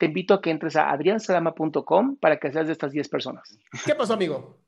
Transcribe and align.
te 0.00 0.06
invito 0.06 0.32
a 0.32 0.40
que 0.40 0.50
entres 0.50 0.76
a 0.76 0.90
adriansalama.com 0.90 2.16
para 2.16 2.38
que 2.40 2.50
seas 2.50 2.66
de 2.66 2.72
estas 2.72 2.90
10 2.90 3.06
personas. 3.10 3.58
¿Qué 3.84 3.94
pasó, 3.94 4.14
amigo? 4.14 4.58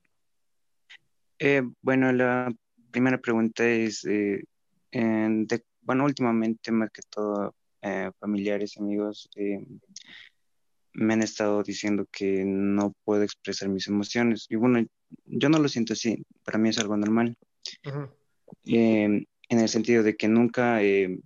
Eh, 1.38 1.62
bueno, 1.80 2.12
la 2.12 2.52
primera 2.90 3.16
pregunta 3.16 3.66
es, 3.66 4.04
eh, 4.04 4.44
en- 4.90 5.46
de- 5.46 5.64
bueno, 5.80 6.04
últimamente 6.04 6.70
más 6.70 6.90
que 6.90 7.00
todo 7.08 7.54
eh, 7.80 8.10
familiares, 8.20 8.76
amigos, 8.76 9.28
eh, 9.34 9.64
me 10.92 11.14
han 11.14 11.22
estado 11.22 11.62
diciendo 11.62 12.06
que 12.12 12.44
no 12.44 12.92
puedo 13.04 13.22
expresar 13.24 13.70
mis 13.70 13.88
emociones. 13.88 14.46
Y 14.50 14.56
bueno, 14.56 14.86
yo 15.24 15.48
no 15.48 15.58
lo 15.58 15.66
siento 15.68 15.94
así, 15.94 16.22
para 16.44 16.58
mí 16.58 16.68
es 16.68 16.78
algo 16.78 16.96
normal. 16.98 17.36
Eh, 18.66 19.04
en 19.04 19.58
el 19.58 19.68
sentido 19.68 20.02
de 20.02 20.14
que 20.14 20.28
nunca 20.28 20.82
eh, 20.82 21.18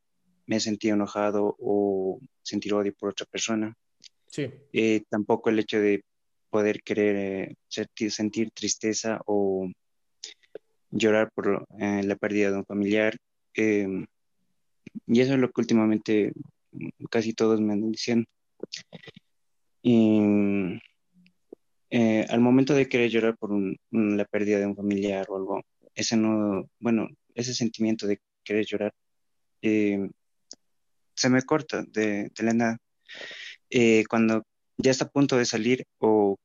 me 0.46 0.56
he 0.56 0.60
sentido 0.60 0.94
enojado 0.94 1.56
o 1.58 2.20
sentir 2.42 2.72
odio 2.72 2.94
por 2.94 3.10
otra 3.10 3.26
persona. 3.26 3.76
Eh, 4.72 5.02
tampoco 5.08 5.50
el 5.50 5.58
hecho 5.58 5.78
de 5.80 6.02
poder 6.50 6.82
querer 6.82 7.16
eh, 7.16 7.54
sentir, 8.10 8.50
tristeza 8.52 9.20
o 9.26 9.68
llorar 10.90 11.30
por 11.34 11.66
eh, 11.78 12.02
la 12.04 12.16
pérdida 12.16 12.50
de 12.50 12.58
un 12.58 12.64
familiar. 12.66 13.16
eh, 13.54 13.86
y 15.06 15.20
eso 15.20 15.34
es 15.34 15.38
lo 15.38 15.50
que 15.50 15.60
últimamente 15.60 16.32
casi 17.10 17.32
todos 17.32 17.60
me 17.60 17.72
andan 17.74 17.92
diciendo. 17.92 18.26
Y 19.82 20.80
eh, 21.90 22.26
al 22.28 22.40
momento 22.40 22.74
de 22.74 22.88
querer 22.88 23.10
llorar 23.10 23.36
por 23.36 23.52
un- 23.52 23.78
la 23.90 24.24
pérdida 24.24 24.58
de 24.58 24.66
un 24.66 24.76
familiar 24.76 25.26
o 25.28 25.36
algo, 25.36 25.62
ese 25.94 26.16
no, 26.16 26.68
bueno, 26.80 27.08
ese 27.34 27.54
sentimiento 27.54 28.06
de 28.06 28.20
querer 28.44 28.64
llorar 28.66 28.92
eh, 29.62 30.08
se 31.14 31.30
me 31.30 31.42
corta 31.42 31.82
de, 31.88 32.30
de 32.34 32.42
la 32.44 32.52
nada. 32.52 32.78
Eh, 33.70 34.04
cuando 34.08 34.42
ya 34.78 34.90
está 34.90 35.06
a 35.06 35.10
punto 35.10 35.36
de 35.36 35.44
salir 35.44 35.84
o 35.98 36.36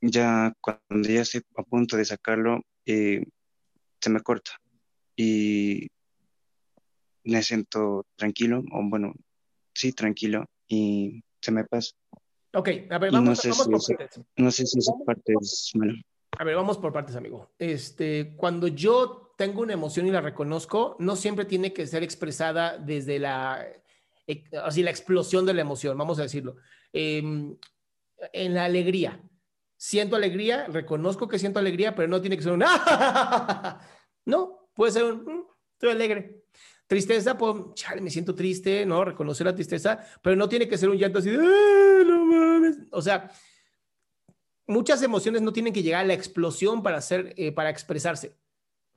ya 0.00 0.52
cuando 0.60 1.08
ya 1.08 1.22
estoy 1.22 1.42
a 1.56 1.62
punto 1.62 1.96
de 1.96 2.04
sacarlo, 2.04 2.62
eh, 2.84 3.24
se 4.00 4.10
me 4.10 4.20
corta 4.20 4.52
y 5.16 5.88
me 7.24 7.42
siento 7.42 8.06
tranquilo, 8.14 8.62
o 8.72 8.82
bueno, 8.84 9.14
sí, 9.74 9.92
tranquilo 9.92 10.44
y 10.68 11.22
se 11.40 11.50
me 11.50 11.64
pasa. 11.64 11.92
Ok, 12.54 12.68
a 12.90 12.98
ver, 12.98 13.10
Y 13.10 13.16
no 13.16 13.22
vamos, 13.22 13.38
sé 13.40 13.50
vamos 13.50 13.84
si 13.84 13.92
por 13.92 13.98
partes. 13.98 14.24
No 14.36 14.50
sé 14.50 14.66
si 14.66 14.78
esa 14.78 14.92
parte 15.04 15.34
es 15.40 15.70
mala. 15.74 15.94
A 16.38 16.44
ver, 16.44 16.54
vamos 16.54 16.78
por 16.78 16.92
partes, 16.92 17.16
amigo. 17.16 17.50
Este, 17.58 18.34
cuando 18.36 18.68
yo 18.68 19.32
tengo 19.36 19.62
una 19.62 19.72
emoción 19.72 20.06
y 20.06 20.10
la 20.10 20.20
reconozco, 20.20 20.96
no 20.98 21.16
siempre 21.16 21.44
tiene 21.44 21.72
que 21.72 21.86
ser 21.86 22.02
expresada 22.02 22.78
desde 22.78 23.18
la, 23.18 23.66
eh, 24.26 24.44
así, 24.62 24.82
la 24.82 24.90
explosión 24.90 25.46
de 25.46 25.54
la 25.54 25.60
emoción, 25.62 25.96
vamos 25.96 26.18
a 26.18 26.22
decirlo. 26.22 26.56
Em, 26.92 27.56
en 28.32 28.54
la 28.54 28.64
alegría. 28.64 29.20
Siento 29.76 30.16
alegría, 30.16 30.66
reconozco 30.68 31.28
que 31.28 31.38
siento 31.38 31.58
alegría, 31.58 31.94
pero 31.94 32.08
no 32.08 32.20
tiene 32.20 32.36
que 32.36 32.42
ser 32.42 32.52
un 32.52 32.64
No, 34.24 34.70
puede 34.74 34.92
ser 34.92 35.04
un 35.04 35.24
"Mm, 35.24 35.44
estoy 35.74 35.90
alegre. 35.90 36.42
Tristeza, 36.86 37.36
pues, 37.36 37.54
chale, 37.74 38.00
me 38.00 38.10
siento 38.10 38.34
triste, 38.34 38.86
¿no? 38.86 39.04
Reconocer 39.04 39.46
la 39.46 39.54
tristeza, 39.54 40.00
pero 40.22 40.36
no 40.36 40.48
tiene 40.48 40.68
que 40.68 40.78
ser 40.78 40.88
un 40.88 40.96
llanto 40.98 41.18
así 41.18 41.30
de, 41.30 41.36
"Ah, 41.38 42.02
no 42.06 42.24
mames. 42.24 42.78
O 42.92 43.02
sea, 43.02 43.30
muchas 44.66 45.02
emociones 45.02 45.42
no 45.42 45.52
tienen 45.52 45.72
que 45.72 45.82
llegar 45.82 46.02
a 46.04 46.08
la 46.08 46.14
explosión 46.14 46.82
para 46.82 46.98
hacer, 46.98 47.34
eh, 47.36 47.52
para 47.52 47.70
expresarse. 47.70 48.36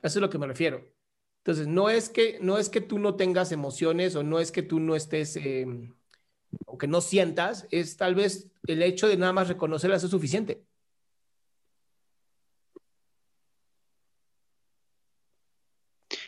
Eso 0.02 0.18
es 0.18 0.22
lo 0.22 0.30
que 0.30 0.38
me 0.38 0.46
refiero. 0.46 0.84
Entonces, 1.40 1.66
no 1.66 1.88
es 1.90 2.08
que, 2.08 2.38
no 2.40 2.58
es 2.58 2.68
que 2.68 2.80
tú 2.80 2.98
no 2.98 3.16
tengas 3.16 3.52
emociones 3.52 4.14
o 4.16 4.22
no 4.22 4.40
es 4.40 4.52
que 4.52 4.62
tú 4.62 4.78
no 4.80 4.94
estés, 4.94 5.36
eh, 5.36 5.66
o 6.66 6.78
que 6.78 6.86
no 6.86 7.00
sientas, 7.00 7.66
es 7.70 7.96
tal 7.96 8.14
vez 8.14 8.50
el 8.66 8.82
hecho 8.82 9.08
de 9.08 9.16
nada 9.16 9.32
más 9.32 9.48
reconocerlas 9.48 10.04
es 10.04 10.10
suficiente. 10.10 10.62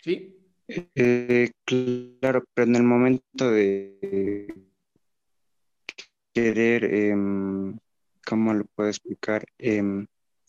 ¿Sí? 0.02 0.36
Eh, 0.68 1.50
claro, 1.64 2.44
pero 2.54 2.66
en 2.68 2.76
el 2.76 2.82
momento 2.82 3.50
de 3.50 4.48
querer, 6.32 6.84
em, 6.84 7.78
¿cómo 8.24 8.54
lo 8.54 8.64
puedo 8.74 8.88
explicar? 8.88 9.44
Em, 9.58 10.06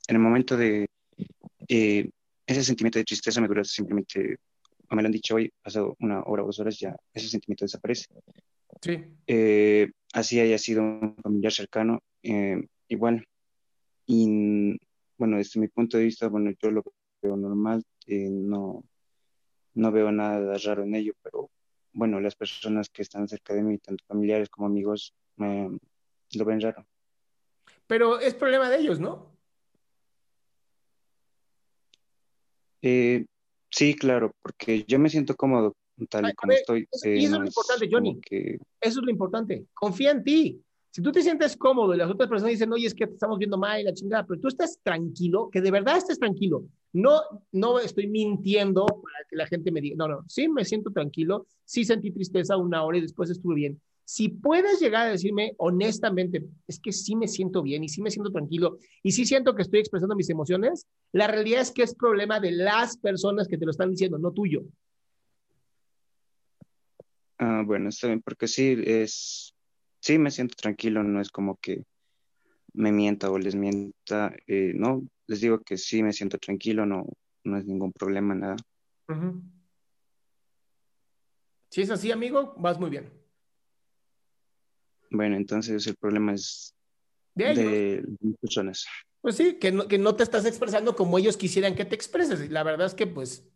en 0.07 0.15
el 0.15 0.19
momento 0.19 0.55
de 0.57 0.87
eh, 1.67 2.09
ese 2.45 2.63
sentimiento 2.63 2.99
de 2.99 3.05
tristeza 3.05 3.41
me 3.41 3.47
dura 3.47 3.63
simplemente, 3.63 4.37
me 4.95 5.01
lo 5.01 5.07
han 5.07 5.11
dicho 5.11 5.35
hoy, 5.35 5.51
pasado 5.61 5.95
una 5.99 6.23
hora 6.23 6.43
o 6.43 6.47
dos 6.47 6.59
horas, 6.59 6.79
ya 6.79 6.95
ese 7.13 7.27
sentimiento 7.27 7.65
desaparece. 7.65 8.07
Sí. 8.81 9.03
Eh, 9.27 9.91
así 10.13 10.39
haya 10.39 10.57
sido 10.57 10.83
un 10.83 11.15
familiar 11.21 11.51
cercano, 11.53 12.01
eh, 12.21 12.61
igual. 12.87 13.25
Y 14.05 14.77
bueno, 15.17 15.37
desde 15.37 15.59
mi 15.59 15.67
punto 15.67 15.97
de 15.97 16.03
vista, 16.03 16.27
bueno, 16.27 16.51
yo 16.61 16.71
lo 16.71 16.83
veo 17.21 17.37
normal, 17.37 17.83
eh, 18.07 18.29
no, 18.29 18.83
no 19.75 19.91
veo 19.91 20.11
nada 20.11 20.57
raro 20.57 20.83
en 20.83 20.95
ello, 20.95 21.13
pero 21.21 21.49
bueno, 21.93 22.19
las 22.19 22.35
personas 22.35 22.89
que 22.89 23.03
están 23.03 23.27
cerca 23.27 23.53
de 23.53 23.63
mí, 23.63 23.77
tanto 23.77 24.03
familiares 24.07 24.49
como 24.49 24.67
amigos, 24.67 25.13
lo 25.37 26.45
ven 26.45 26.61
raro. 26.61 26.85
Pero 27.87 28.19
es 28.19 28.33
problema 28.33 28.69
de 28.69 28.77
ellos, 28.77 28.99
¿no? 28.99 29.31
Eh, 32.81 33.25
sí, 33.73 33.95
claro, 33.95 34.31
porque 34.41 34.85
yo 34.87 34.99
me 34.99 35.09
siento 35.09 35.35
cómodo 35.35 35.75
tal 36.09 36.29
y 36.29 36.33
como 36.33 36.49
ver, 36.51 36.59
estoy. 36.59 36.87
eso- 36.91 37.07
eh, 37.07 37.17
y 37.19 37.25
eso 37.25 37.35
es 37.35 37.39
lo 37.41 37.45
importante, 37.47 37.89
Johnny. 37.91 38.19
que 38.21 38.57
Eso 38.81 38.99
es 38.99 39.05
lo 39.05 39.11
importante. 39.11 39.65
Confía 39.73 40.11
en 40.11 40.23
ti. 40.23 40.61
Si 40.91 41.01
tú 41.01 41.11
te 41.11 41.23
sientes 41.23 41.57
cómodo 41.57 41.93
y 41.93 41.97
las 41.97 42.09
otras 42.11 42.29
personas 42.29 42.51
dicen, 42.51 42.71
oye, 42.71 42.85
es 42.85 42.93
que 42.93 43.07
te 43.07 43.13
estamos 43.13 43.39
viendo 43.39 43.57
mal 43.57 43.81
y 43.81 43.83
la 43.83 43.93
chingada, 43.93 44.25
pero 44.27 44.39
tú 44.39 44.47
estás 44.47 44.79
tranquilo, 44.83 45.49
que 45.51 45.59
de 45.59 45.71
verdad 45.71 45.97
estés 45.97 46.19
tranquilo. 46.19 46.65
No, 46.91 47.19
no 47.51 47.79
estoy 47.79 48.05
mintiendo 48.07 48.85
para 48.85 49.25
que 49.27 49.35
la 49.35 49.47
gente 49.47 49.71
me 49.71 49.81
diga, 49.81 49.95
no, 49.97 50.07
no, 50.07 50.23
sí 50.27 50.47
me 50.47 50.63
siento 50.63 50.91
tranquilo, 50.91 51.47
sí 51.65 51.83
sentí 51.83 52.11
tristeza 52.11 52.57
una 52.57 52.83
hora 52.83 52.99
y 52.99 53.01
después 53.01 53.31
estuve 53.31 53.55
bien. 53.55 53.81
Si 54.05 54.29
puedes 54.29 54.79
llegar 54.81 55.07
a 55.07 55.11
decirme 55.11 55.53
honestamente, 55.57 56.45
es 56.67 56.79
que 56.79 56.91
sí 56.91 57.15
me 57.15 57.27
siento 57.27 57.61
bien 57.61 57.83
y 57.83 57.89
sí 57.89 58.01
me 58.01 58.11
siento 58.11 58.31
tranquilo 58.31 58.77
y 59.01 59.11
sí 59.11 59.25
siento 59.25 59.55
que 59.55 59.61
estoy 59.61 59.79
expresando 59.79 60.15
mis 60.15 60.29
emociones, 60.29 60.87
la 61.13 61.27
realidad 61.27 61.61
es 61.61 61.71
que 61.71 61.83
es 61.83 61.95
problema 61.95 62.39
de 62.39 62.51
las 62.51 62.97
personas 62.97 63.47
que 63.47 63.57
te 63.57 63.65
lo 63.65 63.71
están 63.71 63.91
diciendo, 63.91 64.17
no 64.17 64.31
tuyo. 64.31 64.63
Ah, 67.37 67.63
bueno, 67.65 67.89
está 67.89 68.07
bien, 68.07 68.21
porque 68.21 68.47
sí, 68.47 68.75
es, 68.85 69.53
sí 69.99 70.17
me 70.17 70.31
siento 70.31 70.55
tranquilo, 70.55 71.03
no 71.03 71.21
es 71.21 71.29
como 71.29 71.57
que 71.57 71.83
me 72.73 72.91
mienta 72.91 73.31
o 73.31 73.37
les 73.37 73.55
mienta, 73.55 74.33
eh, 74.47 74.73
no, 74.75 75.03
les 75.27 75.41
digo 75.41 75.59
que 75.59 75.77
sí 75.77 76.03
me 76.03 76.13
siento 76.13 76.37
tranquilo, 76.37 76.85
no, 76.85 77.05
no 77.43 77.57
es 77.57 77.65
ningún 77.65 77.91
problema, 77.91 78.35
nada. 78.35 78.55
Si 81.69 81.81
es 81.81 81.89
así, 81.89 82.11
amigo, 82.11 82.55
vas 82.57 82.79
muy 82.79 82.89
bien. 82.89 83.22
Bueno, 85.13 85.37
entonces 85.37 85.85
el 85.85 85.95
problema 85.95 86.33
es 86.33 86.75
de, 87.35 88.03
las 88.19 88.37
personas. 88.41 88.87
Pues 89.21 89.37
sí, 89.37 89.59
que 89.59 89.71
no, 89.71 89.87
que 89.87 89.99
no 89.99 90.15
te 90.15 90.23
estás 90.23 90.45
expresando 90.45 90.95
como 90.95 91.19
ellos 91.19 91.37
quisieran 91.37 91.75
que 91.75 91.85
te 91.85 91.93
expreses. 91.93 92.41
Y 92.41 92.49
la 92.49 92.63
verdad 92.63 92.87
es 92.87 92.95
que, 92.95 93.05
pues, 93.05 93.47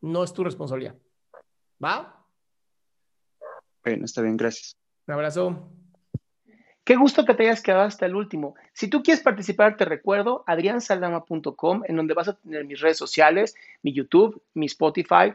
no 0.00 0.24
es 0.24 0.32
tu 0.32 0.42
responsabilidad. 0.42 0.96
¿Va? 1.84 2.26
Bueno, 3.84 4.06
está 4.06 4.22
bien, 4.22 4.38
gracias. 4.38 4.74
Un 5.06 5.14
abrazo. 5.14 5.70
Qué 6.82 6.96
gusto 6.96 7.26
que 7.26 7.34
te 7.34 7.42
hayas 7.42 7.62
quedado 7.62 7.82
hasta 7.82 8.06
el 8.06 8.16
último. 8.16 8.54
Si 8.72 8.88
tú 8.88 9.02
quieres 9.02 9.22
participar, 9.22 9.76
te 9.76 9.84
recuerdo 9.84 10.44
adriansaldama.com, 10.46 11.82
en 11.86 11.96
donde 11.96 12.14
vas 12.14 12.28
a 12.28 12.38
tener 12.38 12.64
mis 12.64 12.80
redes 12.80 12.96
sociales, 12.96 13.54
mi 13.82 13.92
YouTube, 13.92 14.42
mi 14.54 14.64
Spotify, 14.64 15.34